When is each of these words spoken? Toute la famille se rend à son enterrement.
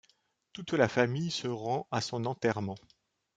Toute 0.53 0.73
la 0.73 0.87
famille 0.87 1.29
se 1.29 1.45
rend 1.47 1.85
à 1.91 2.01
son 2.01 2.25
enterrement. 2.25 2.73